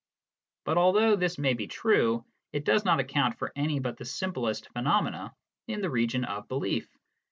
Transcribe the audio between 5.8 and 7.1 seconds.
the region of belief.